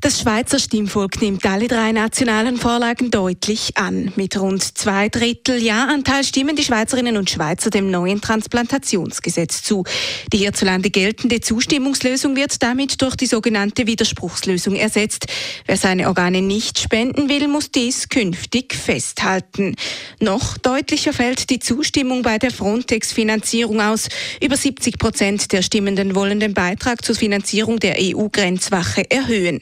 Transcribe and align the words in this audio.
Das 0.00 0.20
Schweizer 0.20 0.58
Stimmvolk 0.58 1.20
nimmt 1.20 1.44
alle 1.46 1.68
drei 1.68 1.92
nationalen 1.92 2.56
Vorlagen 2.56 3.10
deutlich 3.10 3.76
an. 3.76 4.12
Mit 4.16 4.38
rund 4.38 4.62
zwei 4.62 5.08
Drittel 5.08 5.62
Ja-Anteil 5.62 6.24
stimmen 6.24 6.56
die 6.56 6.64
Schweizerinnen 6.64 7.16
und 7.16 7.28
Schweizer 7.28 7.70
dem 7.70 7.90
neuen 7.90 8.20
Transplantationsgesetz 8.20 9.62
zu. 9.62 9.84
Die 10.32 10.38
hierzulande 10.38 10.90
geltende 10.90 11.40
Zustimmungslösung 11.40 12.36
wird 12.36 12.62
damit 12.62 13.02
durch 13.02 13.16
die 13.16 13.26
sogenannte 13.26 13.86
Widerspruchslösung 13.86 14.76
ersetzt. 14.76 15.26
Wer 15.66 15.76
seine 15.76 16.08
Organe 16.08 16.40
nicht 16.40 16.78
spenden 16.78 17.28
will, 17.28 17.48
muss 17.48 17.70
dies 17.70 18.08
künftig 18.08 18.74
festhalten. 18.74 19.74
Noch 20.20 20.56
deutlicher 20.58 21.12
fällt 21.12 21.50
die 21.50 21.58
Zustimmung 21.58 22.22
bei 22.22 22.38
der 22.38 22.50
Frontex-Finanzierung 22.50 23.80
aus. 23.80 24.08
Über 24.42 24.56
70 24.56 24.98
Prozent 24.98 25.52
der 25.52 25.62
Stimmenden 25.62 26.14
wollen 26.14 26.40
den 26.40 26.54
Beitrag 26.54 27.04
zur 27.04 27.14
Finanzierung 27.14 27.78
der 27.78 27.96
EU-Grenzwache 27.98 29.10
erhöhen. 29.10 29.60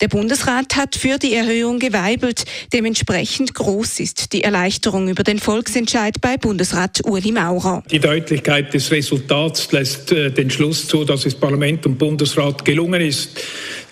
Der 0.00 0.08
Bundesrat 0.08 0.76
hat 0.76 0.96
für 0.96 1.18
die 1.18 1.34
Erhöhung 1.34 1.78
geweibelt. 1.78 2.44
Dementsprechend 2.72 3.54
groß 3.54 4.00
ist 4.00 4.32
die 4.32 4.42
Erleichterung 4.42 5.08
über 5.08 5.22
den 5.22 5.38
Volksentscheid 5.38 6.20
bei 6.20 6.36
Bundesrat 6.36 7.00
Uli 7.04 7.32
Maurer. 7.32 7.82
Die 7.90 7.98
Deutlichkeit 7.98 8.74
des 8.74 8.90
Resultats 8.90 9.70
lässt 9.72 10.12
äh, 10.12 10.30
den 10.30 10.50
Schluss 10.50 10.88
zu, 10.88 11.04
dass 11.04 11.26
es 11.26 11.34
Parlament 11.34 11.86
und 11.86 11.98
Bundesrat 11.98 12.64
gelungen 12.64 13.00
ist, 13.00 13.30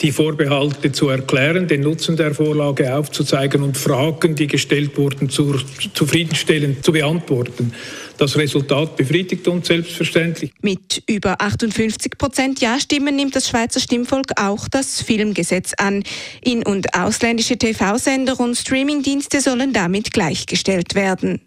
die 0.03 0.13
Vorbehalte 0.13 0.91
zu 0.91 1.09
erklären, 1.09 1.69
den 1.69 1.83
Nutzen 1.83 2.17
der 2.17 2.35
Vorlage 2.35 2.95
aufzuzeigen 2.95 3.63
und 3.63 3.77
Fragen, 3.77 4.35
die 4.35 4.49
gestellt 4.49 4.99
wurden, 4.99 5.31
zu, 5.31 5.55
zufriedenstellend 5.95 6.85
zu 6.85 6.93
beantworten. 6.93 7.73
Das 8.19 8.37
Resultat 8.37 8.97
befriedigt 8.97 9.47
uns 9.49 9.69
selbstverständlich. 9.69 10.53
Mit 10.61 11.03
über 11.09 11.41
58 11.41 12.19
Prozent 12.19 12.61
Ja-Stimmen 12.61 13.17
nimmt 13.17 13.37
das 13.37 13.49
Schweizer 13.49 13.81
Stimmvolk 13.81 14.33
auch 14.37 14.69
das 14.69 15.01
Filmgesetz 15.01 15.73
an. 15.77 16.03
In- 16.43 16.65
und 16.65 16.95
ausländische 16.95 17.57
TV-Sender 17.57 18.39
und 18.39 18.57
Streamingdienste 18.57 19.41
sollen 19.41 19.73
damit 19.73 20.13
gleichgestellt 20.13 20.95
werden. 20.95 21.41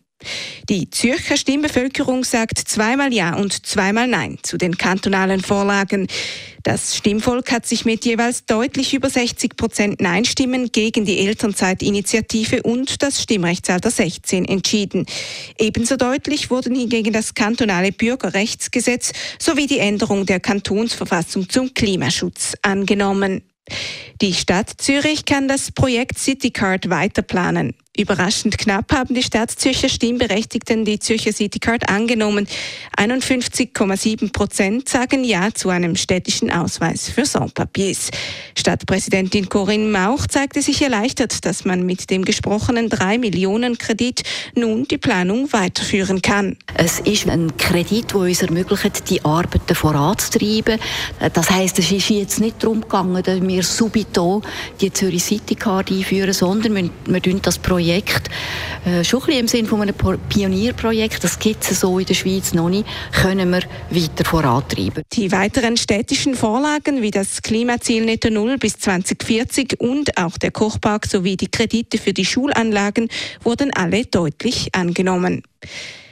Die 0.70 0.90
Zürcher 0.90 1.38
Stimmbevölkerung 1.38 2.24
sagt 2.24 2.60
zweimal 2.60 3.14
Ja 3.14 3.36
und 3.36 3.66
zweimal 3.66 4.08
Nein 4.08 4.40
zu 4.44 4.58
den 4.58 4.78
kantonalen 4.78 5.42
Vorlagen. 5.42 6.08
Das 6.64 6.96
Stimmvolk 6.96 7.52
hat 7.52 7.68
sich 7.68 7.86
mit 7.86 8.06
jeweils 8.06 8.46
deutlich 8.46 8.96
über 8.96 9.08
60 9.10 9.56
Prozent 9.56 10.02
Nein-Stimmen 10.02 10.72
gegen 10.72 11.06
die 11.06 11.20
Elternzeitinitiative 11.20 12.64
und 12.64 13.04
das 13.04 13.22
Stimmrechtsalter 13.22 13.92
16 13.92 14.46
entschieden. 14.46 15.06
Ebenso 15.60 15.96
deutlich 15.96 16.50
wurden 16.50 16.74
hingegen 16.74 17.14
das 17.14 17.36
kantonale 17.36 17.92
Bürgerrechtsgesetz 17.92 19.14
sowie 19.38 19.68
die 19.68 19.78
Änderung 19.78 20.26
der 20.26 20.40
Kantonsverfassung 20.40 21.50
zum 21.50 21.74
Klimaschutz 21.76 22.56
angenommen. 22.64 23.44
Die 24.22 24.34
Stadt 24.34 24.72
Zürich 24.78 25.26
kann 25.26 25.48
das 25.48 25.72
Projekt 25.72 26.18
CityCard 26.18 26.90
weiterplanen. 26.90 27.76
Überraschend 27.98 28.58
knapp 28.58 28.92
haben 28.92 29.16
die 29.16 29.24
Stadtzürcher 29.24 29.88
Stimmberechtigten 29.88 30.84
die 30.84 31.00
Zürcher 31.00 31.32
Citycard 31.32 31.88
angenommen. 31.88 32.46
51,7 32.98 34.34
Prozent 34.34 34.90
sagen 34.90 35.24
Ja 35.24 35.54
zu 35.54 35.70
einem 35.70 35.96
städtischen 35.96 36.52
Ausweis 36.52 37.08
für 37.08 37.26
Sans-Papiers. 37.26 38.12
Stadtpräsidentin 38.58 39.48
Corinne 39.48 39.88
Mauch 39.88 40.28
zeigte 40.28 40.62
sich 40.62 40.82
erleichtert, 40.82 41.46
dass 41.46 41.64
man 41.64 41.86
mit 41.86 42.10
dem 42.10 42.26
gesprochenen 42.26 42.90
3 42.90 43.18
Millionen 43.18 43.78
Kredit 43.78 44.24
nun 44.56 44.86
die 44.86 44.98
Planung 44.98 45.54
weiterführen 45.54 46.22
kann. 46.22 46.58
Es 46.74 47.00
ist 47.00 47.30
ein 47.30 47.56
Kredit, 47.56 48.12
der 48.12 48.20
uns 48.20 48.42
ermöglicht, 48.42 49.10
die 49.10 49.24
Arbeiten 49.24 49.74
voranzutreiben. 49.74 50.80
Das 51.32 51.50
heißt, 51.50 51.80
es 51.80 51.92
ist 51.94 52.10
jetzt 52.10 52.42
nicht 52.42 52.62
darum 52.62 52.82
gegangen, 52.82 53.24
dass 53.24 53.42
wir 53.42 53.64
subito 53.64 54.42
die 54.82 54.92
Zürich 54.92 55.24
Citycard 55.24 55.92
einführen, 55.92 56.34
sondern 56.34 56.76
wir, 56.76 56.90
wir 57.06 57.40
das 57.40 57.58
Projekt 57.58 57.85
Projekt, 57.86 58.32
äh, 58.86 59.04
schon 59.04 59.22
ein 59.22 59.26
bisschen 59.28 59.40
im 59.42 59.48
Sinne 59.48 59.68
von 59.68 59.82
einem 59.84 60.20
Pionierprojekt, 60.28 61.24
das 61.24 61.38
gibt 61.38 61.70
es 61.70 61.82
so 61.82 62.00
in 62.00 62.06
der 62.08 62.16
Schweiz 62.16 62.52
noch 62.52 62.68
nicht, 62.68 62.88
können 63.12 63.52
wir 63.52 63.62
weiter 63.92 64.26
vorantreiben. 64.26 65.04
Die 65.14 65.32
weiteren 65.32 65.78
städtischen 65.78 66.34
Vorlagen 66.34 67.04
wie 67.04 67.12
das 67.12 67.44
Klimaziel 67.44 68.04
Netto 68.06 68.32
Null 68.32 68.58
bis 68.58 68.80
2040 68.80 69.80
und 69.80 70.18
auch 70.18 70.40
der 70.40 70.50
Kochpark 70.50 71.06
sowie 71.06 71.38
die 71.38 71.48
Kredite 71.48 72.00
für 72.00 72.14
die 72.14 72.26
Schulanlagen 72.26 73.08
wurden 73.44 73.72
alle 73.72 74.04
deutlich 74.06 74.74
angenommen. 74.74 75.44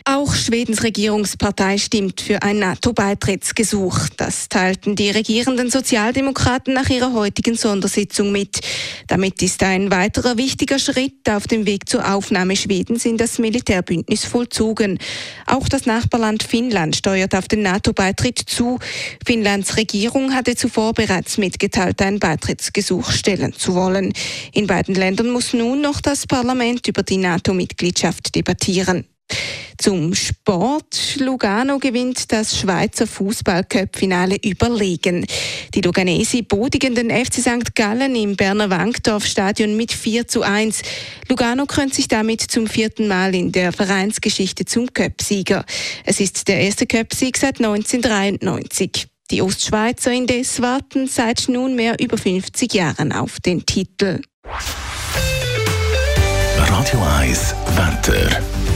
Auch 0.05 0.35
Schwedens 0.35 0.83
Regierungspartei 0.83 1.77
stimmt 1.77 2.19
für 2.19 2.41
ein 2.41 2.59
NATO-Beitrittsgesuch. 2.59 4.09
Das 4.17 4.49
teilten 4.49 4.97
die 4.97 5.09
regierenden 5.09 5.71
Sozialdemokraten 5.71 6.73
nach 6.73 6.89
ihrer 6.89 7.13
heutigen 7.13 7.55
Sondersitzung 7.55 8.33
mit. 8.33 8.59
Damit 9.07 9.41
ist 9.41 9.63
ein 9.63 9.91
weiterer 9.91 10.37
wichtiger 10.37 10.77
Schritt 10.77 11.29
auf 11.29 11.47
dem 11.47 11.65
Weg 11.65 11.87
zur 11.87 12.13
Aufnahme 12.13 12.57
Schwedens 12.57 13.05
in 13.05 13.17
das 13.17 13.39
Militärbündnis 13.39 14.25
vollzogen. 14.25 14.99
Auch 15.45 15.69
das 15.69 15.85
Nachbarland 15.85 16.43
Finnland 16.43 16.97
steuert 16.97 17.33
auf 17.33 17.47
den 17.47 17.61
NATO-Beitritt 17.61 18.39
zu. 18.39 18.79
Finnlands 19.25 19.77
Regierung 19.77 20.33
hatte 20.33 20.57
zuvor 20.57 20.91
bereits 20.91 21.37
mitgeteilt, 21.37 22.01
ein 22.01 22.19
Beitrittsgesuch 22.19 23.09
stellen 23.09 23.53
zu 23.53 23.73
wollen. 23.73 24.11
In 24.51 24.67
beiden 24.67 24.95
Ländern 24.95 25.29
muss 25.29 25.53
nun 25.53 25.79
noch 25.79 26.01
das 26.01 26.27
Parlament 26.27 26.89
über 26.89 27.03
die 27.03 27.17
NATO-Mitgliedschaft 27.17 28.35
debattieren. 28.35 29.05
Zum 29.78 30.13
Sport. 30.13 31.17
Lugano 31.19 31.79
gewinnt 31.79 32.31
das 32.31 32.57
Schweizer 32.57 33.07
Fußballcup-Finale 33.07 34.38
überlegen. 34.44 35.25
Die 35.73 35.81
Luganesi 35.81 36.41
bodigen 36.41 36.95
den 36.95 37.09
FC 37.09 37.35
St. 37.35 37.75
Gallen 37.75 38.16
im 38.16 38.35
Berner 38.35 38.69
Wankdorf-Stadion 38.69 39.75
mit 39.75 39.91
4 39.91 40.28
zu 40.28 40.41
1. 40.41 40.81
Lugano 41.29 41.66
krönt 41.66 41.94
sich 41.94 42.07
damit 42.07 42.41
zum 42.41 42.67
vierten 42.67 43.07
Mal 43.07 43.33
in 43.35 43.51
der 43.51 43.72
Vereinsgeschichte 43.72 44.66
zum 44.66 44.94
Cup-Sieger. 44.94 45.66
Es 46.06 46.19
ist 46.19 46.47
der 46.47 46.59
erste 46.59 46.85
Cup-Sieg 46.85 47.38
seit 47.38 47.59
1993. 47.59 49.07
Die 49.31 49.41
Ostschweizer 49.41 50.12
indes 50.12 50.62
warten 50.62 51.07
seit 51.07 51.47
nunmehr 51.47 51.95
über 52.00 52.17
50 52.17 52.73
Jahren 52.73 53.12
auf 53.12 53.39
den 53.39 53.66
Titel. 53.66 54.22
Radio 56.57 57.00
1 57.19 57.56
Wetter. 57.75 58.72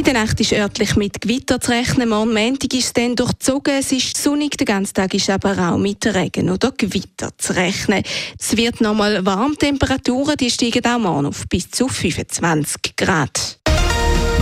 In 0.00 0.04
der 0.04 0.14
Nacht 0.14 0.40
ist 0.40 0.54
örtlich 0.54 0.96
mit 0.96 1.20
Gewitter 1.20 1.60
zu 1.60 1.72
rechnen. 1.72 2.08
Morgen 2.08 2.32
Montag 2.32 2.72
ist 2.72 2.86
es 2.86 2.92
dann 2.94 3.14
durchzogen. 3.14 3.74
Es 3.80 3.92
ist 3.92 4.16
sonnig, 4.16 4.56
der 4.56 4.64
ganze 4.64 4.94
Tag 4.94 5.12
ist 5.12 5.28
aber 5.28 5.58
auch 5.58 5.76
mit 5.76 6.06
Regen 6.06 6.48
oder 6.48 6.72
Gewitter 6.74 7.28
zu 7.36 7.54
rechnen. 7.54 8.02
Es 8.38 8.56
wird 8.56 8.80
nochmal 8.80 9.26
warm. 9.26 9.58
Temperaturen 9.58 10.38
die 10.40 10.50
steigen 10.50 10.86
auch 10.86 10.98
morgen 10.98 11.26
auf 11.26 11.44
bis 11.50 11.70
zu 11.70 11.86
25 11.86 12.96
Grad. 12.96 13.58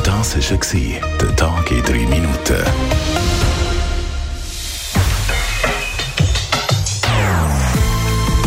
Das 0.04 0.36
war 0.36 1.18
der 1.20 1.36
Tag 1.36 1.70
in 1.72 1.82
drei 1.82 2.06
Minuten. 2.06 2.62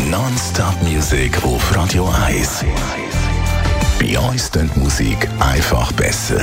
Non-Stop-Musik 0.08 1.44
auf 1.44 1.76
Radio 1.76 2.08
1. 2.26 2.64
Bei 4.00 4.18
uns 4.18 4.50
klingt 4.50 4.74
Musik 4.78 5.28
einfach 5.38 5.92
besser. 5.92 6.42